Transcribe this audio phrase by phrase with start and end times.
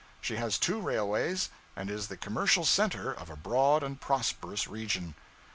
[0.19, 5.13] She has two railways, and is the commercial center of a broad and prosperous region.